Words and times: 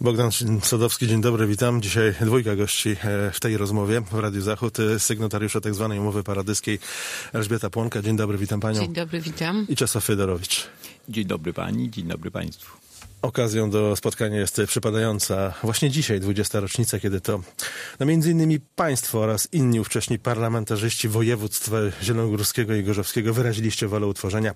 Bogdan 0.00 0.30
Sadowski, 0.62 1.06
dzień 1.08 1.20
dobry, 1.20 1.46
witam. 1.46 1.82
Dzisiaj 1.82 2.14
dwójka 2.20 2.56
gości 2.56 2.90
e, 2.90 3.30
w 3.30 3.40
tej 3.40 3.56
rozmowie 3.56 4.00
w 4.00 4.18
Radiu 4.18 4.40
Zachód, 4.40 4.80
e, 4.80 4.98
sygnatariusze 4.98 5.60
tzw. 5.60 5.88
Tak 5.90 6.00
umowy 6.00 6.22
paradyskiej 6.24 6.78
Elżbieta 7.32 7.70
Płonka. 7.70 8.02
Dzień 8.02 8.16
dobry, 8.16 8.38
witam 8.38 8.60
panią. 8.60 8.80
Dzień 8.80 8.92
dobry, 8.92 9.20
witam. 9.20 9.66
I 9.68 9.76
Czesław 9.76 10.04
Fedorowicz. 10.04 10.66
Dzień 11.08 11.24
dobry 11.24 11.52
pani, 11.52 11.90
dzień 11.90 12.04
dobry 12.04 12.30
państwu. 12.30 12.76
Okazją 13.22 13.70
do 13.70 13.96
spotkania 13.96 14.38
jest 14.38 14.60
przypadająca 14.66 15.54
właśnie 15.62 15.90
dzisiaj, 15.90 16.20
20. 16.20 16.60
rocznica, 16.60 17.00
kiedy 17.00 17.20
to 17.20 17.40
no 18.00 18.06
między 18.06 18.30
innymi 18.30 18.60
państwo 18.60 19.20
oraz 19.20 19.48
inni 19.52 19.80
ówcześni 19.80 20.18
parlamentarzyści 20.18 21.08
województwa 21.08 21.76
zielonogórskiego 22.02 22.74
i 22.74 22.84
gorzowskiego 22.84 23.34
wyraziliście 23.34 23.88
wolę 23.88 24.06
utworzenia 24.06 24.54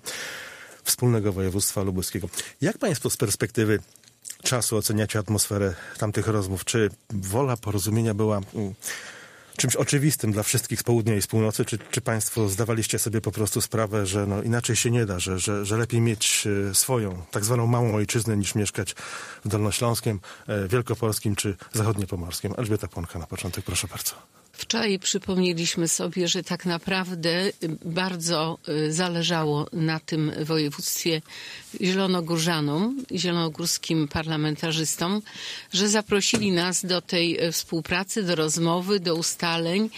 wspólnego 0.83 1.33
województwa 1.33 1.83
lubuskiego. 1.83 2.29
Jak 2.61 2.77
państwo 2.77 3.09
z 3.09 3.17
perspektywy 3.17 3.79
czasu 4.43 4.77
oceniacie 4.77 5.19
atmosferę 5.19 5.73
tamtych 5.97 6.27
rozmów? 6.27 6.65
Czy 6.65 6.89
wola 7.09 7.57
porozumienia 7.57 8.13
była 8.13 8.41
mm, 8.55 8.73
czymś 9.57 9.75
oczywistym 9.75 10.31
dla 10.31 10.43
wszystkich 10.43 10.79
z 10.79 10.83
południa 10.83 11.15
i 11.15 11.21
z 11.21 11.27
północy? 11.27 11.65
Czy, 11.65 11.77
czy 11.77 12.01
Państwo 12.01 12.49
zdawaliście 12.49 12.99
sobie 12.99 13.21
po 13.21 13.31
prostu 13.31 13.61
sprawę, 13.61 14.05
że 14.05 14.25
no 14.27 14.41
inaczej 14.41 14.75
się 14.75 14.91
nie 14.91 15.05
da, 15.05 15.19
że, 15.19 15.39
że, 15.39 15.65
że 15.65 15.77
lepiej 15.77 16.01
mieć 16.01 16.47
e, 16.71 16.75
swoją, 16.75 17.25
tak 17.31 17.45
zwaną 17.45 17.67
małą 17.67 17.95
ojczyznę, 17.95 18.37
niż 18.37 18.55
mieszkać 18.55 18.95
w 19.45 19.47
Dolnośląskiem, 19.47 20.19
e, 20.47 20.67
Wielkopolskim 20.67 21.35
czy 21.35 21.55
Zachodniopomorskim? 21.73 22.53
Elżbieta 22.57 22.87
Płonka 22.87 23.19
na 23.19 23.27
początek, 23.27 23.65
proszę 23.65 23.87
bardzo. 23.87 24.42
Wczoraj 24.55 24.99
przypomnieliśmy 24.99 25.87
sobie, 25.87 26.27
że 26.27 26.43
tak 26.43 26.65
naprawdę 26.65 27.51
bardzo 27.85 28.57
y, 28.69 28.93
zależało 28.93 29.67
na 29.73 29.99
tym 29.99 30.31
województwie 30.43 31.21
zielonogórzanom, 31.81 33.03
zielonogórskim 33.15 34.07
parlamentarzystom, 34.07 35.21
że 35.73 35.89
zaprosili 35.89 36.51
nas 36.51 36.85
do 36.85 37.01
tej 37.01 37.43
y, 37.43 37.51
współpracy, 37.51 38.23
do 38.23 38.35
rozmowy, 38.35 38.99
do 38.99 39.15
ustaleń, 39.15 39.89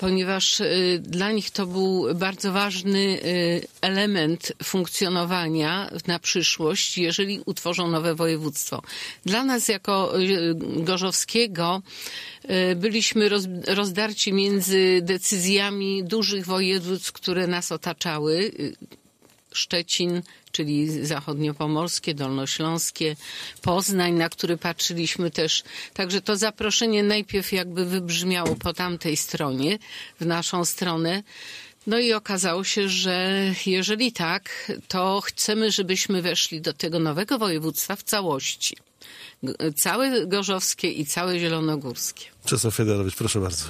ponieważ 0.00 0.60
y, 0.60 1.00
dla 1.02 1.32
nich 1.32 1.50
to 1.50 1.66
był 1.66 2.14
bardzo 2.14 2.52
ważny 2.52 2.98
y, 2.98 3.66
element 3.80 4.52
funkcjonowania 4.62 5.90
na 6.06 6.18
przyszłość, 6.18 6.98
jeżeli 6.98 7.40
utworzą 7.46 7.88
nowe 7.88 8.14
województwo. 8.14 8.82
Dla 9.24 9.44
nas 9.44 9.68
jako 9.68 10.20
y, 10.20 10.54
Gorzowskiego 10.76 11.82
byliśmy 12.76 13.28
rozdarci 13.66 14.32
między 14.32 15.00
decyzjami 15.02 16.04
dużych 16.04 16.46
województw, 16.46 17.12
które 17.12 17.46
nas 17.46 17.72
otaczały. 17.72 18.52
Szczecin, 19.54 20.22
czyli 20.52 21.06
zachodniopomorskie, 21.06 22.14
dolnośląskie, 22.14 23.16
Poznań, 23.62 24.12
na 24.12 24.28
który 24.28 24.56
patrzyliśmy 24.56 25.30
też. 25.30 25.62
Także 25.94 26.20
to 26.20 26.36
zaproszenie 26.36 27.02
najpierw 27.02 27.52
jakby 27.52 27.86
wybrzmiało 27.86 28.56
po 28.56 28.72
tamtej 28.72 29.16
stronie, 29.16 29.78
w 30.20 30.26
naszą 30.26 30.64
stronę. 30.64 31.22
No 31.86 31.98
i 31.98 32.12
okazało 32.12 32.64
się, 32.64 32.88
że 32.88 33.42
jeżeli 33.66 34.12
tak, 34.12 34.72
to 34.88 35.20
chcemy, 35.20 35.70
żebyśmy 35.70 36.22
weszli 36.22 36.60
do 36.60 36.72
tego 36.72 36.98
nowego 36.98 37.38
województwa 37.38 37.96
w 37.96 38.02
całości 38.02 38.76
całe 39.76 40.26
gorzowskie 40.26 40.90
i 40.90 41.06
całe 41.06 41.38
zielonogórskie. 41.38 42.24
Czesław 42.44 42.74
Federowicz, 42.74 43.16
proszę 43.16 43.40
bardzo. 43.40 43.64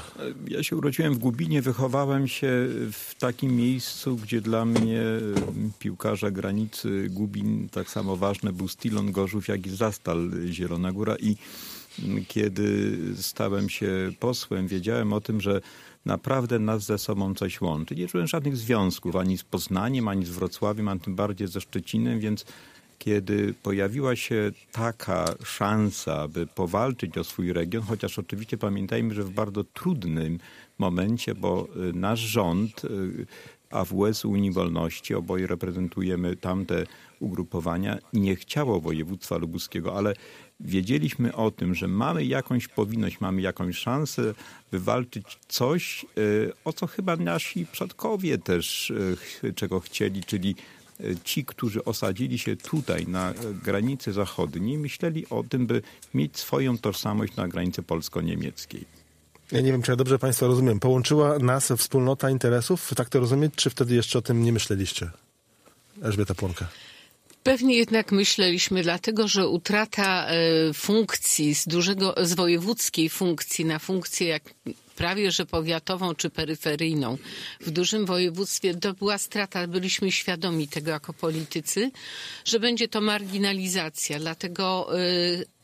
Ja 0.48 0.62
się 0.62 0.76
urodziłem 0.76 1.14
w 1.14 1.18
Gubinie, 1.18 1.62
wychowałem 1.62 2.28
się 2.28 2.48
w 2.92 3.14
takim 3.18 3.56
miejscu, 3.56 4.16
gdzie 4.16 4.40
dla 4.40 4.64
mnie 4.64 5.02
piłkarza 5.78 6.30
granicy 6.30 7.06
Gubin 7.10 7.68
tak 7.68 7.90
samo 7.90 8.16
ważny 8.16 8.52
był 8.52 8.68
Stilon 8.68 9.12
Gorzów, 9.12 9.48
jak 9.48 9.66
i 9.66 9.70
Zastal 9.70 10.30
Zielona 10.50 10.92
Góra 10.92 11.16
i 11.16 11.36
kiedy 12.28 12.98
stałem 13.16 13.68
się 13.68 14.12
posłem, 14.20 14.68
wiedziałem 14.68 15.12
o 15.12 15.20
tym, 15.20 15.40
że 15.40 15.60
naprawdę 16.04 16.58
nas 16.58 16.84
ze 16.84 16.98
sobą 16.98 17.34
coś 17.34 17.60
łączy. 17.60 17.94
Nie 17.94 18.08
czułem 18.08 18.26
żadnych 18.26 18.56
związków 18.56 19.16
ani 19.16 19.38
z 19.38 19.42
Poznaniem, 19.42 20.08
ani 20.08 20.26
z 20.26 20.30
Wrocławiem, 20.30 20.88
ani 20.88 21.00
tym 21.00 21.14
bardziej 21.14 21.48
ze 21.48 21.60
Szczecinem, 21.60 22.20
więc 22.20 22.44
kiedy 23.00 23.54
pojawiła 23.62 24.16
się 24.16 24.50
taka 24.72 25.34
szansa, 25.44 26.28
by 26.28 26.46
powalczyć 26.46 27.18
o 27.18 27.24
swój 27.24 27.52
region, 27.52 27.82
chociaż 27.82 28.18
oczywiście 28.18 28.58
pamiętajmy, 28.58 29.14
że 29.14 29.24
w 29.24 29.30
bardzo 29.30 29.64
trudnym 29.64 30.38
momencie, 30.78 31.34
bo 31.34 31.68
y, 31.88 31.92
nasz 31.92 32.20
rząd, 32.20 32.84
y, 32.84 33.26
AWS 33.70 34.24
Unii 34.24 34.52
Wolności, 34.52 35.14
oboje 35.14 35.46
reprezentujemy 35.46 36.36
tamte 36.36 36.86
ugrupowania, 37.20 37.98
nie 38.12 38.36
chciało 38.36 38.80
województwa 38.80 39.36
lubuskiego, 39.36 39.96
ale 39.98 40.14
wiedzieliśmy 40.60 41.34
o 41.34 41.50
tym, 41.50 41.74
że 41.74 41.88
mamy 41.88 42.24
jakąś 42.24 42.68
powinność, 42.68 43.20
mamy 43.20 43.40
jakąś 43.40 43.76
szansę 43.76 44.34
wywalczyć 44.72 45.38
coś, 45.48 46.06
y, 46.18 46.52
o 46.64 46.72
co 46.72 46.86
chyba 46.86 47.16
nasi 47.16 47.66
przodkowie 47.66 48.38
też 48.38 48.92
czego 49.54 49.80
chcieli, 49.80 50.24
czyli 50.24 50.54
ci, 51.24 51.44
którzy 51.44 51.84
osadzili 51.84 52.38
się 52.38 52.56
tutaj 52.56 53.06
na 53.06 53.34
granicy 53.64 54.12
zachodniej, 54.12 54.78
myśleli 54.78 55.26
o 55.30 55.42
tym, 55.42 55.66
by 55.66 55.82
mieć 56.14 56.38
swoją 56.38 56.78
tożsamość 56.78 57.36
na 57.36 57.48
granicy 57.48 57.82
polsko-niemieckiej. 57.82 58.84
Ja 59.52 59.60
nie 59.60 59.72
wiem, 59.72 59.82
czy 59.82 59.92
ja 59.92 59.96
dobrze 59.96 60.18
Państwa 60.18 60.46
rozumiem. 60.46 60.80
Połączyła 60.80 61.38
nas 61.38 61.72
wspólnota 61.78 62.30
interesów, 62.30 62.92
tak 62.96 63.08
to 63.08 63.20
rozumieć, 63.20 63.52
czy 63.56 63.70
wtedy 63.70 63.94
jeszcze 63.94 64.18
o 64.18 64.22
tym 64.22 64.44
nie 64.44 64.52
myśleliście? 64.52 65.10
Elżbieta 66.02 66.34
Płonka. 66.34 66.66
Pewnie 67.42 67.76
jednak 67.76 68.12
myśleliśmy, 68.12 68.82
dlatego 68.82 69.28
że 69.28 69.48
utrata 69.48 70.26
e, 70.26 70.34
funkcji 70.74 71.54
z 71.54 71.68
dużego, 71.68 72.14
z 72.22 72.34
wojewódzkiej 72.34 73.10
funkcji 73.10 73.64
na 73.64 73.78
funkcję 73.78 74.26
jak 74.28 74.42
prawie 75.00 75.30
że 75.32 75.46
powiatową 75.46 76.14
czy 76.14 76.30
peryferyjną 76.30 77.18
w 77.60 77.70
dużym 77.70 78.06
województwie, 78.06 78.74
to 78.74 78.94
była 78.94 79.18
strata. 79.18 79.66
Byliśmy 79.66 80.12
świadomi 80.12 80.68
tego 80.68 80.90
jako 80.90 81.12
politycy, 81.12 81.90
że 82.44 82.60
będzie 82.60 82.88
to 82.88 83.00
marginalizacja. 83.00 84.18
Dlatego 84.18 84.98
y, 84.98 85.59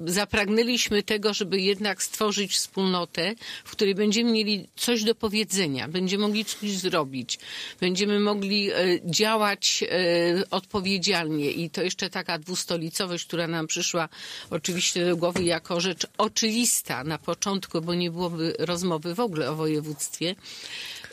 zapragnęliśmy 0.00 1.02
tego, 1.02 1.34
żeby 1.34 1.60
jednak 1.60 2.02
stworzyć 2.02 2.52
wspólnotę, 2.52 3.34
w 3.64 3.70
której 3.70 3.94
będziemy 3.94 4.32
mieli 4.32 4.68
coś 4.76 5.04
do 5.04 5.14
powiedzenia, 5.14 5.88
będziemy 5.88 6.22
mogli 6.22 6.44
coś 6.44 6.70
zrobić, 6.70 7.38
będziemy 7.80 8.20
mogli 8.20 8.70
e, 8.70 8.74
działać 9.04 9.84
e, 9.90 10.50
odpowiedzialnie 10.50 11.50
i 11.50 11.70
to 11.70 11.82
jeszcze 11.82 12.10
taka 12.10 12.38
dwustolicowość, 12.38 13.24
która 13.24 13.46
nam 13.46 13.66
przyszła 13.66 14.08
oczywiście 14.50 15.06
do 15.06 15.16
głowy 15.16 15.44
jako 15.44 15.80
rzecz 15.80 16.06
oczywista 16.18 17.04
na 17.04 17.18
początku, 17.18 17.80
bo 17.80 17.94
nie 17.94 18.10
byłoby 18.10 18.54
rozmowy 18.58 19.14
w 19.14 19.20
ogóle 19.20 19.50
o 19.50 19.56
województwie, 19.56 20.34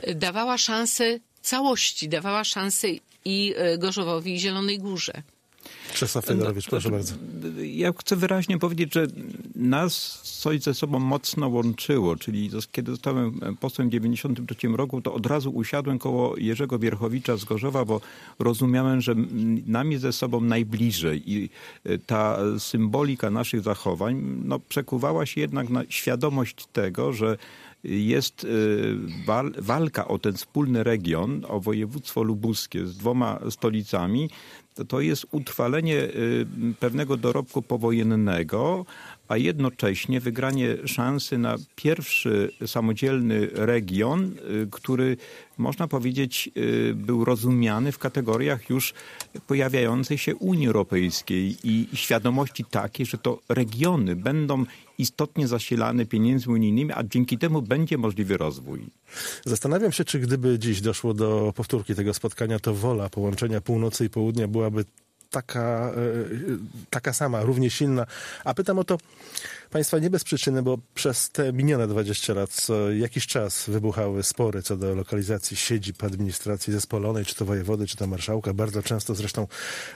e, 0.02 0.16
dawała 0.16 0.58
szansę 0.58 1.20
całości, 1.42 2.10
dawała 2.10 2.44
szansę 2.44 2.88
i 3.26 3.56
Gorzowowi 3.78 4.34
i 4.34 4.40
Zielonej 4.40 4.80
Górze. 4.80 5.24
Czesław 5.96 6.26
Fedorowicz, 6.26 6.70
proszę 6.70 6.90
no, 6.90 6.98
bardzo. 6.98 7.16
Ja 7.64 7.94
chcę 8.00 8.16
wyraźnie 8.16 8.60
powiedzieć, 8.60 8.94
że 8.94 9.08
nas 9.56 10.22
coś 10.24 10.62
ze 10.62 10.74
sobą 10.74 11.00
mocno 11.00 11.48
łączyło, 11.48 12.16
czyli 12.16 12.50
kiedy 12.72 12.92
zostałem 12.92 13.40
posłem 13.60 13.88
w 13.88 13.92
1993 13.92 14.68
roku, 14.68 15.02
to 15.02 15.14
od 15.14 15.26
razu 15.26 15.52
usiadłem 15.52 16.00
koło 16.00 16.38
Jerzego 16.38 16.80
Wierchowicza 16.80 17.38
z 17.38 17.46
Gorzowa, 17.46 17.86
bo 17.86 18.02
rozumiałem, 18.40 19.02
że 19.02 19.16
nam 19.68 19.92
jest 19.92 20.02
ze 20.02 20.14
sobą 20.14 20.42
najbliżej 20.42 21.32
i 21.32 21.50
e, 21.84 21.98
ta 21.98 22.38
symbolika 22.60 23.30
naszych 23.30 23.62
zachowań 23.62 24.42
no, 24.44 24.60
przekuwała 24.60 25.26
się 25.26 25.42
jednak 25.42 25.70
na 25.70 25.84
świadomość 25.90 26.66
tego, 26.74 27.14
że 27.14 27.38
jest 27.90 28.48
e, 29.28 29.62
walka 29.62 30.08
o 30.08 30.20
ten 30.20 30.34
wspólny 30.34 30.84
region, 30.84 31.46
o 31.48 31.60
województwo 31.60 32.24
lubuskie 32.24 32.88
z 32.88 32.98
dwoma 32.98 33.40
stolicami, 33.50 34.30
to, 34.76 34.86
to 34.86 35.02
jest 35.02 35.26
utrwalenie 35.32 35.96
y, 35.96 36.46
pewnego 36.80 37.18
dorobku 37.18 37.62
powojennego, 37.62 38.86
a 39.28 39.38
jednocześnie 39.38 40.20
wygranie 40.20 40.78
szansy 40.86 41.38
na 41.38 41.56
pierwszy 41.76 42.52
samodzielny 42.66 43.50
region, 43.54 44.24
y, 44.24 44.68
który 44.72 45.18
można 45.58 45.88
powiedzieć 45.88 46.50
y, 46.58 46.94
był 46.96 47.26
rozumiany 47.26 47.92
w 47.92 48.00
kategoriach 48.00 48.70
już 48.70 48.94
pojawiającej 49.48 50.18
się 50.18 50.36
Unii 50.36 50.68
Europejskiej 50.68 51.58
i 51.64 51.88
świadomości 51.94 52.66
takiej, 52.66 53.06
że 53.06 53.18
to 53.18 53.40
regiony 53.50 54.16
będą 54.16 54.66
istotnie 54.98 55.48
zasilane 55.48 56.06
pieniędzmi 56.06 56.54
unijnymi, 56.54 56.92
a 56.94 57.04
dzięki 57.04 57.38
temu 57.38 57.62
będzie 57.62 57.98
możliwy 57.98 58.38
rozwój. 58.38 58.86
Zastanawiam 59.46 59.92
się, 59.92 60.06
czy 60.06 60.20
gdyby 60.20 60.60
dziś 60.60 60.82
doszło 60.82 61.14
do 61.14 61.54
powtórki 61.56 61.96
tego 61.96 62.14
spotkania, 62.14 62.60
to 62.60 62.74
wola 62.74 63.10
połączenia 63.10 63.62
północy 63.62 64.06
i 64.06 64.10
południa 64.10 64.48
byłaby 64.48 64.86
taka, 65.30 65.92
e, 65.92 66.04
taka 66.90 67.14
sama, 67.14 67.42
równie 67.42 67.70
silna. 67.70 68.06
A 68.44 68.54
pytam 68.54 68.80
o 68.80 68.84
to, 68.84 68.98
Państwa 69.76 70.00
nie 70.00 70.10
bez 70.10 70.24
przyczyny, 70.24 70.64
bo 70.64 70.78
przez 70.94 71.30
te 71.30 71.54
minione 71.54 71.88
20 71.88 72.34
lat 72.34 72.50
co 72.50 72.92
jakiś 72.92 73.28
czas 73.28 73.70
wybuchały 73.70 74.24
spory 74.24 74.64
co 74.64 74.78
do 74.78 74.96
lokalizacji 74.96 75.58
siedzib 75.58 76.04
administracji 76.04 76.74
zespolonej, 76.74 77.26
czy 77.26 77.36
to 77.36 77.46
wojewody, 77.46 77.88
czy 77.88 77.98
to 77.98 78.08
marszałka. 78.08 78.54
Bardzo 78.54 78.84
często 78.84 79.16
zresztą 79.16 79.48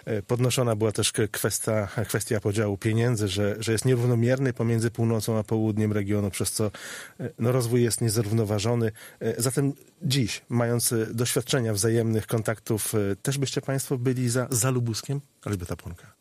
e, 0.06 0.22
podnoszona 0.22 0.76
była 0.76 0.92
też 0.92 1.14
kwestia, 1.32 1.88
kwestia 2.08 2.40
podziału 2.40 2.78
pieniędzy, 2.78 3.28
że, 3.28 3.56
że 3.60 3.72
jest 3.72 3.86
nierównomierny 3.86 4.54
pomiędzy 4.54 4.92
północą 4.92 5.38
a 5.38 5.44
południem 5.44 5.94
regionu, 5.94 6.32
przez 6.32 6.52
co 6.52 6.72
e, 7.20 7.30
no, 7.40 7.52
rozwój 7.52 7.84
jest 7.84 8.02
niezrównoważony. 8.02 8.92
E, 9.20 9.42
zatem 9.42 9.74
dziś, 10.02 10.42
mając 10.50 10.94
doświadczenia 11.14 11.74
wzajemnych 11.74 12.28
kontaktów, 12.28 12.94
też 13.22 13.38
byście 13.38 13.62
Państwo 13.62 13.98
byli 13.98 14.30
za, 14.30 14.48
za 14.50 14.72
Lubuskiem? 14.72 15.22
Elżbieta 15.46 15.76
Płonka. 15.76 16.19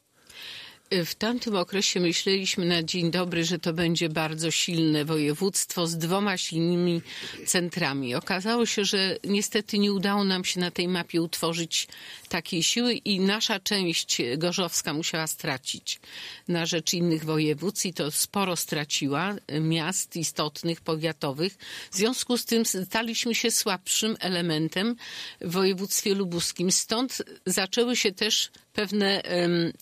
W 0.91 1.15
tamtym 1.15 1.57
okresie 1.57 2.01
myśleliśmy 2.01 2.65
na 2.65 2.83
dzień 2.83 3.11
dobry, 3.11 3.45
że 3.45 3.59
to 3.59 3.73
będzie 3.73 4.09
bardzo 4.09 4.51
silne 4.51 5.05
województwo 5.05 5.87
z 5.87 5.99
dwoma 5.99 6.39
silnymi 6.39 7.03
centrami. 7.47 8.15
Okazało 8.15 8.67
się, 8.67 8.85
że 8.85 9.17
niestety 9.25 9.79
nie 9.79 9.93
udało 9.93 10.25
nam 10.25 10.45
się 10.45 10.61
na 10.61 10.71
tej 10.71 10.89
mapie 10.89 11.23
utworzyć 11.23 11.89
takiej 12.29 12.63
siły 12.63 12.95
i 12.95 13.21
nasza 13.21 13.61
część 13.61 14.23
gorzowska 14.37 14.93
musiała 14.93 15.27
stracić 15.27 16.01
na 16.49 16.67
rzecz 16.67 16.95
innych 16.95 17.25
województw 17.25 17.87
i 17.87 17.95
to 17.95 18.11
sporo 18.11 18.57
straciła 18.57 19.35
miast 19.61 20.17
istotnych, 20.17 20.81
powiatowych. 20.81 21.59
W 21.91 21.97
związku 21.97 22.39
z 22.39 22.45
tym 22.45 22.63
staliśmy 22.65 23.35
się 23.35 23.51
słabszym 23.51 24.17
elementem 24.21 24.97
w 25.41 25.53
województwie 25.53 26.15
lubuskim. 26.15 26.73
Stąd 26.73 27.23
zaczęły 27.47 27.97
się 27.97 28.13
też 28.13 28.51
pewne 28.73 29.23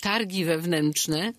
targi 0.00 0.44
wewnętrzne. 0.44 1.32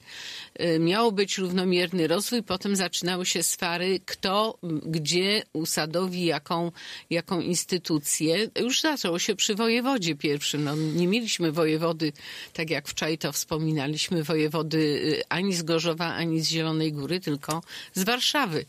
Miało 0.79 1.11
być 1.11 1.37
równomierny 1.37 2.07
rozwój, 2.07 2.43
potem 2.43 2.75
zaczynały 2.75 3.25
się 3.25 3.43
swary, 3.43 3.99
kto 4.05 4.57
gdzie 4.85 5.43
usadowi 5.53 6.25
jaką, 6.25 6.71
jaką 7.09 7.39
instytucję. 7.39 8.49
Już 8.59 8.81
zaczęło 8.81 9.19
się 9.19 9.35
przy 9.35 9.55
wojewodzie 9.55 10.15
pierwszym. 10.15 10.63
No, 10.63 10.75
nie 10.75 11.07
mieliśmy 11.07 11.51
wojewody, 11.51 12.13
tak 12.53 12.69
jak 12.69 12.87
wczoraj 12.87 13.17
to 13.17 13.31
wspominaliśmy, 13.31 14.23
wojewody 14.23 14.77
y, 14.77 15.21
ani 15.29 15.53
z 15.53 15.63
Gorzowa, 15.63 16.13
ani 16.13 16.41
z 16.41 16.49
Zielonej 16.49 16.93
Góry, 16.93 17.19
tylko 17.19 17.63
z 17.93 18.03
Warszawy 18.03 18.65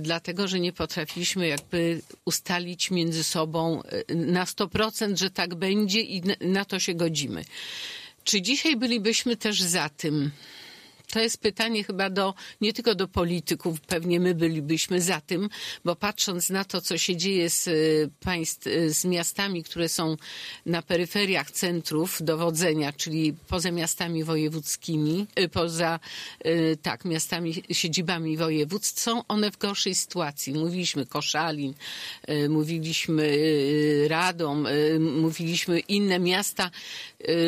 dlatego 0.00 0.48
że 0.48 0.60
nie 0.60 0.72
potrafiliśmy 0.72 1.48
jakby 1.48 2.02
ustalić 2.24 2.90
między 2.90 3.24
sobą 3.24 3.82
y, 4.10 4.14
na 4.14 4.44
100%, 4.44 5.16
że 5.16 5.30
tak 5.30 5.54
będzie 5.54 6.00
i 6.00 6.22
na 6.40 6.64
to 6.64 6.78
się 6.78 6.94
godzimy. 6.94 7.44
Czy 8.24 8.42
dzisiaj 8.42 8.76
bylibyśmy 8.76 9.36
też 9.36 9.62
za 9.62 9.88
tym? 9.88 10.30
To 11.10 11.20
jest 11.20 11.38
pytanie 11.38 11.84
chyba 11.84 12.10
do, 12.10 12.34
nie 12.60 12.72
tylko 12.72 12.94
do 12.94 13.08
polityków, 13.08 13.80
pewnie 13.80 14.20
my 14.20 14.34
bylibyśmy 14.34 15.00
za 15.00 15.20
tym, 15.20 15.48
bo 15.84 15.96
patrząc 15.96 16.50
na 16.50 16.64
to, 16.64 16.80
co 16.80 16.98
się 16.98 17.16
dzieje 17.16 17.50
z 17.50 17.66
y, 17.66 18.10
państw, 18.20 18.66
y, 18.66 18.94
z 18.94 19.04
miastami, 19.04 19.62
które 19.62 19.88
są 19.88 20.16
na 20.66 20.82
peryferiach 20.82 21.50
centrów 21.50 22.18
dowodzenia, 22.20 22.92
czyli 22.92 23.34
poza 23.48 23.70
miastami 23.70 24.24
wojewódzkimi, 24.24 25.26
y, 25.40 25.48
poza, 25.48 26.00
tak, 26.82 27.04
miastami, 27.04 27.62
siedzibami 27.70 28.36
województw, 28.36 29.00
są 29.02 29.22
one 29.28 29.50
w 29.50 29.58
gorszej 29.58 29.94
sytuacji. 29.94 30.52
Mówiliśmy 30.52 31.06
Koszalin, 31.06 31.74
mówiliśmy 32.48 33.38
Radom, 34.08 34.68
mówiliśmy 35.00 35.80
inne 35.80 36.18
miasta, 36.18 36.70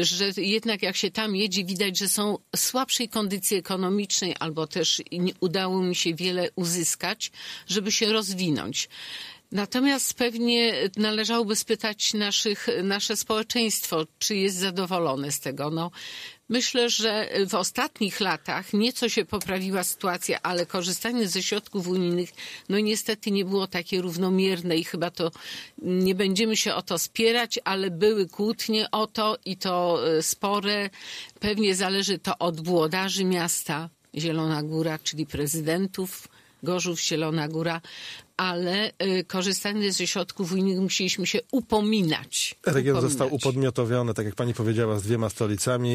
że 0.01 0.31
jednak 0.37 0.83
jak 0.83 0.97
się 0.97 1.11
tam 1.11 1.37
jedzie, 1.37 1.65
widać, 1.65 1.99
że 1.99 2.09
są 2.09 2.39
słabszej 2.57 3.09
kondycji 3.09 3.48
ekonomicznej, 3.57 4.37
albo 4.41 4.67
też 4.67 5.03
nie 5.13 5.33
udało 5.41 5.83
mi 5.83 5.95
się 5.95 6.15
wiele 6.15 6.49
uzyskać, 6.55 7.31
żeby 7.67 7.93
się 7.93 8.13
rozwinąć. 8.13 8.89
Natomiast 9.53 10.15
pewnie 10.15 10.75
należałoby 10.97 11.57
spytać 11.57 12.15
naszych, 12.15 12.67
nasze 12.83 13.17
społeczeństwo, 13.17 14.07
czy 14.19 14.37
jest 14.37 14.57
zadowolone 14.57 15.33
z 15.33 15.41
tego. 15.41 15.71
No, 15.71 15.91
myślę, 16.49 16.91
że 16.91 17.29
w 17.49 17.55
ostatnich 17.55 18.21
latach 18.21 18.73
nieco 18.73 19.09
się 19.09 19.25
poprawiła 19.25 19.85
sytuacja, 19.85 20.43
ale 20.43 20.67
korzystanie 20.67 21.29
ze 21.29 21.43
środków 21.43 21.89
unijnych, 21.89 22.31
no 22.69 22.79
niestety 22.79 23.31
nie 23.31 23.45
było 23.45 23.67
takie 23.67 24.01
równomierne 24.03 24.77
i 24.77 24.85
chyba 24.85 25.11
to 25.11 25.31
nie 25.83 26.15
będziemy 26.15 26.57
się 26.57 26.75
o 26.75 26.83
to 26.83 26.99
spierać, 26.99 27.59
ale 27.65 27.91
były 27.91 28.29
kłótnie 28.29 28.91
o 28.91 29.07
to 29.07 29.37
i 29.45 29.57
to 29.57 30.01
e, 30.09 30.23
spore. 30.23 30.91
Pewnie 31.41 31.75
zależy 31.75 32.19
to 32.19 32.39
od 32.39 32.61
włodarzy 32.61 33.25
miasta 33.25 33.89
Zielona 34.15 34.63
Góra, 34.63 34.99
czyli 34.99 35.27
prezydentów 35.27 36.29
Gorzów, 36.63 37.01
Zielona 37.01 37.49
Góra, 37.49 37.81
ale 38.39 38.93
y, 39.03 39.25
korzystanie 39.25 39.93
ze 39.93 40.07
środków 40.07 40.53
unijnych 40.53 40.81
musieliśmy 40.81 41.27
się 41.27 41.39
upominać. 41.53 42.55
Region 42.67 42.97
upominać. 42.97 43.11
został 43.11 43.35
upodmiotowiony, 43.35 44.15
tak 44.15 44.27
jak 44.27 44.35
pani 44.35 44.55
powiedziała, 44.55 44.99
z 44.99 45.03
dwiema 45.03 45.29
stolicami. 45.31 45.95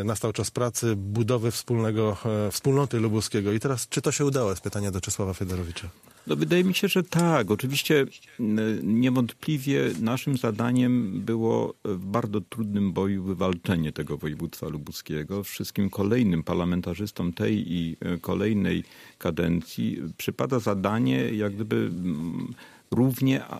E, 0.00 0.04
nastał 0.04 0.32
czas 0.32 0.50
pracy, 0.50 0.96
budowy 0.96 1.50
wspólnego, 1.50 2.16
e, 2.46 2.50
wspólnoty 2.50 3.00
lubuskiego. 3.00 3.52
I 3.52 3.60
teraz, 3.60 3.88
czy 3.88 4.02
to 4.02 4.12
się 4.12 4.24
udało? 4.24 4.50
Jest 4.50 4.62
pytanie 4.62 4.90
do 4.90 5.00
Czesława 5.00 5.34
Fedorowicza. 5.34 5.88
No 6.26 6.36
wydaje 6.36 6.64
mi 6.64 6.74
się, 6.74 6.88
że 6.88 7.02
tak. 7.02 7.50
Oczywiście 7.50 8.06
niewątpliwie 8.82 9.90
naszym 10.00 10.36
zadaniem 10.36 11.20
było 11.20 11.74
w 11.84 12.06
bardzo 12.06 12.40
trudnym 12.40 12.92
boju 12.92 13.22
wywalczenie 13.24 13.92
tego 13.92 14.16
województwa 14.16 14.68
lubuskiego. 14.68 15.44
Wszystkim 15.44 15.90
kolejnym 15.90 16.42
parlamentarzystom 16.42 17.32
tej 17.32 17.72
i 17.72 17.96
e, 18.00 18.18
kolejnej 18.18 18.84
kadencji 19.18 20.02
przypada 20.16 20.58
zadanie 20.58 21.30
jak 21.30 21.54
gdyby 21.54 21.79
równie 22.90 23.44
e, 23.44 23.58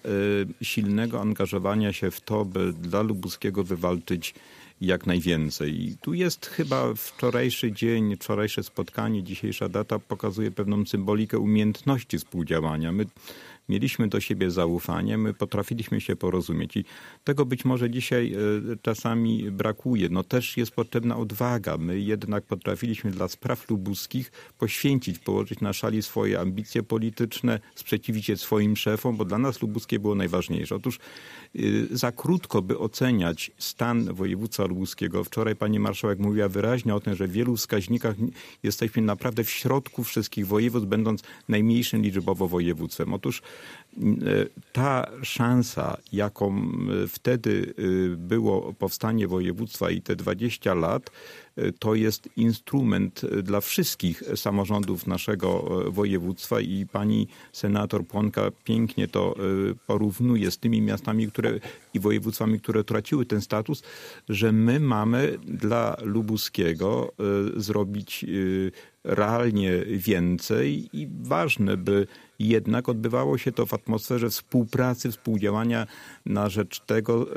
silnego 0.62 1.20
angażowania 1.20 1.92
się 1.92 2.10
w 2.10 2.20
to, 2.20 2.44
by 2.44 2.72
dla 2.72 3.02
lubuskiego 3.02 3.64
wywalczyć 3.64 4.34
jak 4.80 5.06
najwięcej. 5.06 5.82
I 5.82 5.96
tu 5.96 6.14
jest 6.14 6.46
chyba 6.46 6.94
wczorajszy 6.94 7.72
dzień, 7.72 8.16
wczorajsze 8.16 8.62
spotkanie, 8.62 9.22
dzisiejsza 9.22 9.68
data 9.68 9.98
pokazuje 9.98 10.50
pewną 10.50 10.86
symbolikę 10.86 11.38
umiejętności 11.38 12.18
współdziałania. 12.18 12.92
My 12.92 13.06
mieliśmy 13.70 14.08
do 14.08 14.20
siebie 14.20 14.50
zaufanie, 14.50 15.18
my 15.18 15.34
potrafiliśmy 15.34 16.00
się 16.00 16.16
porozumieć 16.16 16.76
i 16.76 16.84
tego 17.24 17.44
być 17.46 17.64
może 17.64 17.90
dzisiaj 17.90 18.32
e, 18.32 18.38
czasami 18.82 19.50
brakuje. 19.50 20.08
No 20.08 20.24
też 20.24 20.56
jest 20.56 20.72
potrzebna 20.72 21.16
odwaga. 21.16 21.76
My 21.78 22.00
jednak 22.00 22.44
potrafiliśmy 22.44 23.10
dla 23.10 23.28
spraw 23.28 23.70
lubuskich 23.70 24.32
poświęcić, 24.58 25.18
położyć 25.18 25.60
na 25.60 25.72
szali 25.72 26.02
swoje 26.02 26.40
ambicje 26.40 26.82
polityczne, 26.82 27.60
sprzeciwić 27.74 28.26
się 28.26 28.36
swoim 28.36 28.76
szefom, 28.76 29.16
bo 29.16 29.24
dla 29.24 29.38
nas 29.38 29.62
lubuskie 29.62 29.98
było 29.98 30.14
najważniejsze. 30.14 30.74
Otóż 30.74 30.98
y, 31.56 31.88
za 31.90 32.12
krótko, 32.12 32.62
by 32.62 32.78
oceniać 32.78 33.50
stan 33.58 34.14
województwa 34.14 34.64
lubuskiego. 34.64 35.24
Wczoraj 35.24 35.56
pani 35.56 35.78
marszałek 35.78 36.18
mówiła 36.18 36.48
wyraźnie 36.48 36.94
o 36.94 37.00
tym, 37.00 37.14
że 37.14 37.26
w 37.26 37.32
wielu 37.32 37.56
wskaźnikach 37.56 38.16
jesteśmy 38.62 39.02
naprawdę 39.02 39.44
w 39.44 39.50
środku 39.50 40.04
wszystkich 40.04 40.46
województw, 40.46 40.88
będąc 40.88 41.22
najmniejszym 41.48 42.02
liczbowo 42.02 42.48
województwem. 42.48 43.14
Otóż 43.14 43.42
ta 44.72 45.06
szansa, 45.22 45.96
jaką 46.12 46.56
e, 46.56 47.06
wtedy 47.08 47.74
e, 47.78 48.16
było 48.16 48.72
powstanie 48.72 49.28
województwa 49.28 49.90
i 49.90 50.02
te 50.02 50.16
20 50.16 50.74
lat, 50.74 51.10
e, 51.56 51.72
to 51.72 51.94
jest 51.94 52.28
instrument 52.36 53.22
dla 53.42 53.60
wszystkich 53.60 54.22
samorządów 54.36 55.06
naszego 55.06 55.80
województwa 55.92 56.60
i 56.60 56.86
pani 56.92 57.28
senator 57.52 58.06
Płonka 58.06 58.50
pięknie 58.64 59.08
to 59.08 59.34
porównuje 59.86 60.50
z 60.50 60.58
tymi 60.58 60.82
miastami 60.82 61.28
które, 61.28 61.60
i 61.94 62.00
województwami, 62.00 62.60
które 62.60 62.84
traciły 62.84 63.26
ten 63.26 63.40
status, 63.40 63.82
że 64.28 64.52
my 64.52 64.80
mamy 64.80 65.38
dla 65.44 65.96
Lubuskiego 66.02 67.12
zrobić 67.56 68.26
realnie 69.04 69.84
więcej 69.86 70.88
i 70.92 71.08
ważne, 71.22 71.76
by 71.76 72.06
jednak 72.38 72.88
odbywało 72.88 73.38
się 73.38 73.52
to 73.52 73.66
w 73.66 73.74
atmosferze 73.74 74.30
współpracy, 74.30 75.10
współdziałania 75.10 75.86
na 76.26 76.48
rzecz 76.48 76.80
tego 76.80 77.22
e, 77.22 77.34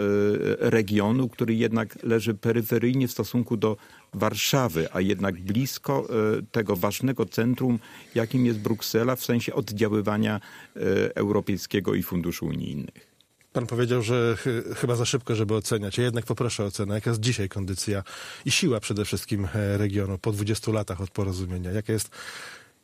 regionu, 0.70 1.30
który 1.30 1.56
jednak 1.56 2.04
leży 2.04 2.34
peryferyjnie 2.34 3.08
w 3.08 3.12
stosunku 3.12 3.58
do 3.58 3.78
Warszawy, 4.14 4.88
a 4.94 5.02
jednak 5.02 5.42
blisko 5.42 6.08
e, 6.10 6.42
tego 6.52 6.76
ważnego 6.76 7.26
centrum, 7.26 7.80
jakim 8.16 8.46
jest 8.46 8.60
Bruksela 8.60 9.16
w 9.16 9.24
sensie 9.24 9.54
oddziaływania 9.54 10.36
e, 10.76 10.80
europejskiego 11.16 11.94
i 11.94 12.04
funduszy 12.04 12.46
unijnych. 12.46 13.13
Pan 13.54 13.68
powiedział, 13.68 14.02
że 14.02 14.36
ch 14.38 14.44
chyba 14.78 14.96
za 14.96 15.06
szybko, 15.06 15.36
żeby 15.36 15.56
oceniać. 15.56 15.98
Ja 15.98 16.04
jednak 16.04 16.26
poproszę 16.26 16.64
o 16.64 16.66
ocenę. 16.66 16.96
Jaka 16.96 17.10
jest 17.10 17.22
dzisiaj 17.22 17.50
kondycja 17.50 18.04
i 18.46 18.52
siła 18.52 18.80
przede 18.80 19.06
wszystkim 19.06 19.48
regionu 19.54 20.18
po 20.18 20.32
20 20.32 20.72
latach 20.72 21.02
od 21.02 21.10
porozumienia? 21.10 21.72
Jaka 21.72 21.94
jest 21.94 22.10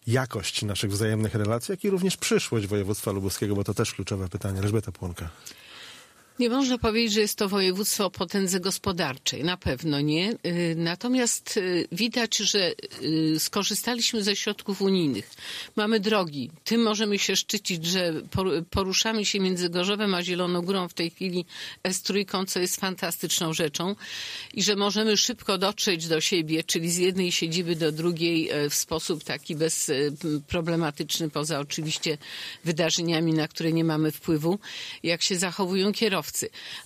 jakość 0.08 0.64
naszych 0.64 0.92
wzajemnych 0.92 1.36
relacji, 1.36 1.72
jak 1.72 1.84
i 1.84 1.90
również 1.90 2.18
przyszłość 2.18 2.68
województwa 2.68 3.12
lubuskiego, 3.12 3.56
bo 3.56 3.64
to 3.64 3.74
też 3.74 3.94
kluczowe 3.94 4.30
pytanie. 4.30 4.60
Elżbieta 4.60 4.92
Płonka. 4.92 5.30
Nie 6.40 6.50
można 6.50 6.78
powiedzieć, 6.78 7.14
że 7.14 7.22
jest 7.22 7.38
to 7.38 7.50
województwo 7.50 8.06
o 8.06 8.10
potędze 8.10 8.60
gospodarczej. 8.60 9.44
Na 9.44 9.58
pewno 9.58 10.02
nie. 10.02 10.32
Y, 10.32 10.76
natomiast 10.78 11.58
y, 11.58 11.88
widać, 11.92 12.38
że 12.38 12.74
y, 13.04 13.40
skorzystaliśmy 13.40 14.24
ze 14.24 14.36
środków 14.36 14.82
unijnych. 14.82 15.32
Mamy 15.76 16.00
drogi. 16.00 16.52
Tym 16.64 16.82
możemy 16.82 17.20
się 17.20 17.36
szczycić, 17.36 17.86
że 17.86 18.14
poruszamy 18.70 19.26
się 19.26 19.40
między 19.40 19.70
Gorzowem 19.70 20.14
a 20.16 20.24
Zielonogórą 20.24 20.88
w 20.88 20.94
tej 20.94 21.10
chwili 21.10 21.46
S3, 21.84 22.46
co 22.48 22.60
jest 22.60 22.80
fantastyczną 22.80 23.54
rzeczą. 23.54 23.96
I 24.54 24.64
że 24.64 24.76
możemy 24.76 25.18
szybko 25.18 25.58
dotrzeć 25.58 26.08
do 26.08 26.22
siebie, 26.22 26.64
czyli 26.64 26.92
z 26.92 26.98
jednej 26.98 27.32
siedziby 27.32 27.76
do 27.76 27.92
drugiej 27.92 28.50
w 28.70 28.74
sposób 28.76 29.24
taki 29.24 29.56
bezproblematyczny, 29.56 31.30
poza 31.30 31.60
oczywiście 31.60 32.18
wydarzeniami, 32.64 33.34
na 33.34 33.48
które 33.48 33.74
nie 33.74 33.84
mamy 33.84 34.12
wpływu, 34.12 34.60
jak 35.04 35.22
się 35.22 35.38
zachowują 35.38 35.92
kierowcy 35.92 36.29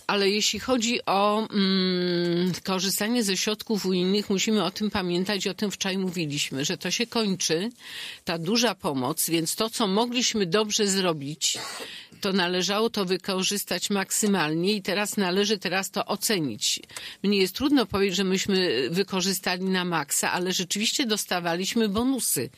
Ale 0.06 0.30
jeśli 0.30 0.60
chodzi 0.60 0.98
o 1.06 1.48
mm, 1.48 2.52
korzystanie 2.64 3.24
ze 3.24 3.36
środków 3.36 3.86
unijnych, 3.86 4.30
musimy 4.30 4.64
o 4.64 4.70
tym 4.70 4.90
pamiętać, 4.90 5.46
o 5.46 5.54
tym 5.54 5.70
wczoraj 5.70 5.98
mówiliśmy, 5.98 6.64
że 6.64 6.76
to 6.76 6.90
się 6.90 7.06
kończy, 7.06 7.70
ta 8.24 8.38
duża 8.38 8.74
pomoc, 8.74 9.30
więc 9.30 9.56
to, 9.56 9.70
co 9.70 9.86
mogliśmy 9.86 10.46
dobrze 10.46 10.86
zrobić, 10.86 11.58
to 12.24 12.32
należało 12.32 12.90
to 12.90 13.04
wykorzystać 13.04 13.90
maksymalnie 13.90 14.72
i 14.72 14.82
teraz 14.82 15.16
należy 15.16 15.58
teraz 15.58 15.90
to 15.90 16.06
ocenić. 16.06 16.80
Mnie 17.22 17.38
jest 17.38 17.54
trudno 17.54 17.86
powiedzieć, 17.86 18.16
że 18.16 18.24
myśmy 18.24 18.88
wykorzystali 18.90 19.64
na 19.64 19.84
maksa, 19.84 20.32
ale 20.32 20.52
rzeczywiście 20.52 21.06
dostawaliśmy 21.06 21.88
bonusy 21.88 22.50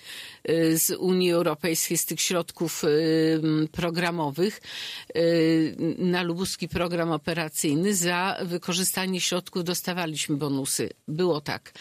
y, 0.51 0.79
z 0.79 0.91
Unii 0.91 1.33
Europejskiej, 1.33 1.99
z 1.99 2.05
tych 2.07 2.21
środków 2.21 2.85
y, 2.85 3.69
programowych 3.73 4.61
y, 5.17 5.77
na 5.99 6.23
lubuski 6.23 6.69
program 6.77 7.13
operacyjny. 7.13 7.95
Za 7.95 8.37
wykorzystanie 8.43 9.21
środków 9.21 9.65
dostawaliśmy 9.65 10.37
bonusy. 10.37 10.91
Było 11.09 11.41
tak. 11.41 11.73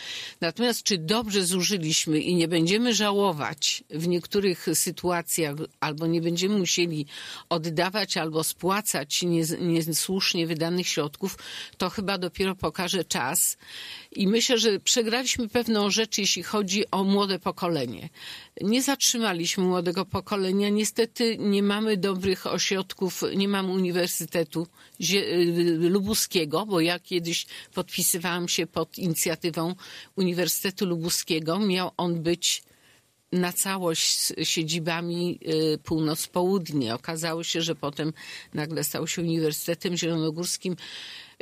Natomiast 0.41 0.83
czy 0.83 0.97
dobrze 0.97 1.45
zużyliśmy 1.45 2.19
i 2.19 2.35
nie 2.35 2.47
będziemy 2.47 2.93
żałować 2.93 3.83
w 3.89 4.07
niektórych 4.07 4.67
sytuacjach 4.73 5.55
albo 5.79 6.07
nie 6.07 6.21
będziemy 6.21 6.57
musieli 6.57 7.05
oddać 7.49 7.75
wydawać 7.75 8.17
albo 8.17 8.43
spłacać 8.43 9.23
niesłusznie 9.59 10.47
wydanych 10.47 10.87
środków, 10.87 11.37
to 11.77 11.89
chyba 11.89 12.17
dopiero 12.17 12.55
pokaże 12.55 13.03
czas. 13.03 13.57
I 14.11 14.27
myślę, 14.27 14.57
że 14.57 14.79
przegraliśmy 14.79 15.49
pewną 15.49 15.89
rzecz, 15.89 16.17
jeśli 16.17 16.43
chodzi 16.43 16.91
o 16.91 17.03
młode 17.03 17.39
pokolenie. 17.39 18.09
Nie 18.61 18.83
zatrzymaliśmy 18.83 19.63
młodego 19.63 20.05
pokolenia. 20.05 20.69
Niestety 20.69 21.37
nie 21.37 21.63
mamy 21.63 21.97
dobrych 21.97 22.47
ośrodków, 22.47 23.23
nie 23.35 23.47
mamy 23.47 23.71
Uniwersytetu 23.71 24.67
y, 25.01 25.77
Lubuskiego, 25.89 26.65
bo 26.65 26.79
ja 26.79 26.99
kiedyś 26.99 27.45
podpisywałam 27.73 28.47
się 28.47 28.67
pod 28.67 28.97
inicjatywą 28.97 29.75
Uniwersytetu 30.15 30.85
Lubuskiego. 30.85 31.59
Miał 31.59 31.91
on 31.97 32.23
być 32.23 32.63
na 33.35 33.53
całość 33.53 34.17
z 34.17 34.33
siedzibami 34.43 35.39
y, 35.73 35.77
północ-południe. 35.77 36.95
Okazało 36.95 37.43
się, 37.43 37.61
że 37.61 37.75
potem 37.75 38.13
nagle 38.53 38.83
stał 38.83 39.07
się 39.07 39.21
Uniwersytetem 39.21 39.97
Zielonogórskim. 39.97 40.75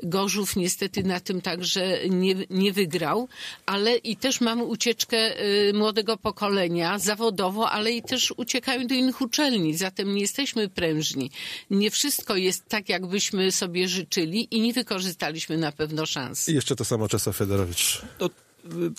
Gorzów 0.03 0.55
niestety 0.55 1.03
na 1.03 1.19
tym 1.19 1.41
także 1.41 2.09
nie, 2.09 2.35
nie 2.49 2.73
wygrał, 2.73 3.27
ale 3.65 3.95
i 3.95 4.15
też 4.15 4.41
mamy 4.41 4.63
ucieczkę 4.63 5.41
y, 5.41 5.73
młodego 5.73 6.17
pokolenia 6.17 6.99
zawodowo, 6.99 7.69
ale 7.69 7.91
i 7.91 8.01
też 8.01 8.33
uciekają 8.37 8.87
do 8.87 8.95
innych 8.95 9.21
uczelni. 9.21 9.77
Zatem 9.77 10.15
nie 10.15 10.21
jesteśmy 10.21 10.69
prężni. 10.69 11.31
Nie 11.69 11.91
wszystko 11.91 12.35
jest 12.35 12.65
tak, 12.67 12.89
jakbyśmy 12.89 13.51
sobie 13.51 13.87
życzyli 13.87 14.47
i 14.51 14.61
nie 14.61 14.73
wykorzystaliśmy 14.73 15.57
na 15.57 15.71
pewno 15.71 16.05
szans. 16.05 16.49
I 16.49 16.55
jeszcze 16.55 16.75
to 16.75 16.85
samo 16.85 17.07
Czesław 17.07 17.35
Federowicz. 17.35 18.01
To 18.17 18.29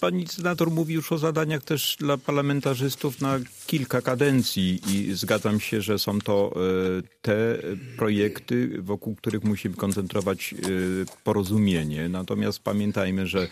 Pani 0.01 0.27
senator 0.27 0.71
mówi 0.71 0.95
już 0.95 1.13
o 1.13 1.19
zadaniach 1.19 1.65
też 1.65 1.97
dla 2.01 2.19
parlamentarzystów 2.19 3.21
na 3.21 3.39
kilka 3.67 4.03
kadencji 4.03 4.81
i 4.89 5.15
zgadzam 5.15 5.61
się, 5.61 5.81
że 5.81 5.99
są 5.99 6.21
to 6.21 6.55
e, 6.57 7.03
te 7.23 7.59
projekty, 7.97 8.83
wokół 8.83 9.15
których 9.15 9.45
musimy 9.45 9.77
koncentrować 9.77 10.55
e, 10.55 10.57
porozumienie. 11.25 12.09
Natomiast 12.09 12.59
pamiętajmy, 12.59 13.27
że 13.27 13.49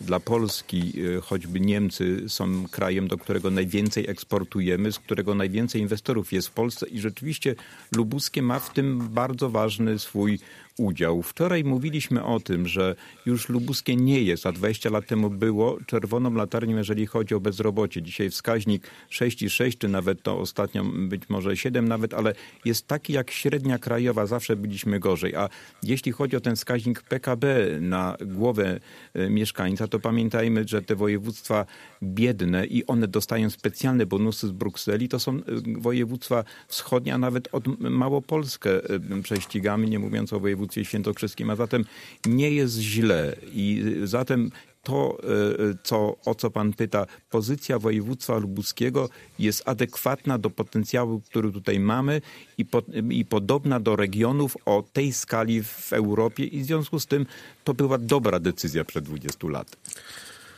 dla 0.00 0.20
Polski 0.20 0.92
e, 1.16 1.20
choćby 1.20 1.60
Niemcy 1.60 2.24
są 2.28 2.68
krajem, 2.70 3.08
do 3.08 3.18
którego 3.18 3.50
najwięcej 3.50 4.10
eksportujemy, 4.10 4.92
z 4.92 4.98
którego 4.98 5.34
najwięcej 5.34 5.80
inwestorów 5.80 6.32
jest 6.32 6.48
w 6.48 6.52
Polsce 6.52 6.86
i 6.86 7.00
rzeczywiście 7.00 7.54
Lubuskie 7.96 8.42
ma 8.42 8.58
w 8.58 8.72
tym 8.72 9.08
bardzo 9.08 9.50
ważny 9.50 9.98
swój 9.98 10.38
udział. 10.78 11.22
Wczoraj 11.22 11.64
mówiliśmy 11.64 12.24
o 12.24 12.40
tym, 12.40 12.68
że 12.68 12.94
już 13.26 13.48
Lubuskie 13.48 13.96
nie 13.96 14.22
jest, 14.22 14.46
a 14.46 14.52
20 14.52 14.90
lat 14.90 15.06
temu 15.06 15.30
było 15.30 15.78
czerwoną 15.86 16.34
latarnią, 16.34 16.76
jeżeli 16.76 17.06
chodzi 17.06 17.34
o 17.34 17.40
bezrobocie. 17.40 18.02
Dzisiaj 18.02 18.30
wskaźnik 18.30 18.90
6,6, 19.10 19.78
czy 19.78 19.88
nawet 19.88 20.22
to 20.22 20.38
ostatnio 20.38 20.84
być 20.84 21.28
może 21.28 21.56
7 21.56 21.88
nawet, 21.88 22.14
ale 22.14 22.32
jest 22.64 22.86
taki 22.86 23.12
jak 23.12 23.30
średnia 23.30 23.78
krajowa, 23.78 24.26
zawsze 24.26 24.56
byliśmy 24.56 25.00
gorzej. 25.00 25.34
A 25.34 25.48
jeśli 25.82 26.12
chodzi 26.12 26.36
o 26.36 26.40
ten 26.40 26.56
wskaźnik 26.56 27.02
PKB 27.02 27.66
na 27.80 28.16
głowę 28.20 28.80
e, 29.14 29.30
mieszkańca, 29.30 29.88
to 29.88 29.98
pamiętajmy, 29.98 30.68
że 30.68 30.82
te 30.82 30.96
województwa 30.96 31.66
biedne 32.02 32.66
i 32.66 32.86
one 32.86 33.08
dostają 33.08 33.50
specjalne 33.50 34.06
bonusy 34.06 34.48
z 34.48 34.52
Brukseli, 34.52 35.08
to 35.08 35.18
są 35.18 35.36
e, 35.36 35.42
województwa 35.78 36.44
wschodnie, 36.68 37.14
a 37.14 37.18
nawet 37.18 37.48
od 37.52 37.80
Małopolskę 37.80 38.70
e, 38.70 39.22
prześcigamy, 39.22 39.86
nie 39.86 39.98
mówiąc 39.98 40.32
o 40.32 40.40
województwie 40.40 40.65
województwie 40.66 40.84
świętokrzyskim, 40.84 41.50
a 41.50 41.56
zatem 41.56 41.84
nie 42.26 42.50
jest 42.50 42.78
źle 42.78 43.36
i 43.54 43.82
zatem 44.04 44.50
to, 44.82 45.18
e, 45.22 45.74
co, 45.82 46.16
o 46.24 46.34
co 46.34 46.50
pan 46.50 46.72
pyta, 46.72 47.06
pozycja 47.30 47.78
województwa 47.78 48.38
lubuskiego 48.38 49.08
jest 49.38 49.62
adekwatna 49.68 50.38
do 50.38 50.50
potencjału, 50.50 51.20
który 51.20 51.52
tutaj 51.52 51.80
mamy 51.80 52.20
i, 52.58 52.64
po, 52.64 52.82
i 53.10 53.24
podobna 53.24 53.80
do 53.80 53.96
regionów 53.96 54.56
o 54.64 54.84
tej 54.92 55.12
skali 55.12 55.62
w 55.62 55.92
Europie 55.92 56.44
i 56.44 56.62
w 56.62 56.66
związku 56.66 57.00
z 57.00 57.06
tym 57.06 57.26
to 57.64 57.74
była 57.74 57.98
dobra 57.98 58.40
decyzja 58.40 58.84
przed 58.84 59.04
20 59.04 59.48
lat. 59.48 59.76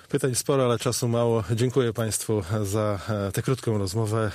Pytań 0.09 0.35
sporo, 0.35 0.65
ale 0.65 0.79
czasu 0.79 1.09
mało. 1.09 1.45
Dziękuję 1.55 1.93
Państwu 1.93 2.43
za 2.65 3.01
e, 3.09 3.33
tę 3.33 3.43
krótką 3.43 3.79
rozmowę. 3.79 4.31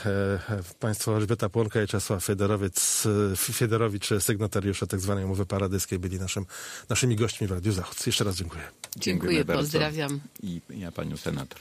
E, 0.49 0.63
państwo 0.79 1.17
Elżbieta 1.17 1.49
Płonka 1.49 1.83
i 1.83 1.87
Czesław 1.87 2.23
Federowiec, 2.23 3.03
Federowicz, 3.37 4.09
sygnatariusze 4.19 4.87
tzw. 4.87 5.13
Tak 5.15 5.25
umowy 5.25 5.45
paradyskiej, 5.45 5.99
byli 5.99 6.19
naszym, 6.19 6.45
naszymi 6.89 7.15
gośćmi 7.15 7.47
w 7.47 7.51
Radiu 7.51 7.71
Zachód. 7.71 8.07
Jeszcze 8.07 8.23
raz 8.23 8.35
dziękuję. 8.35 8.63
Dziękuję, 8.97 9.35
dziękuję 9.35 9.57
pozdrawiam. 9.57 10.19
I 10.43 10.61
ja 10.69 10.91
panią 10.91 11.17
senator. 11.17 11.59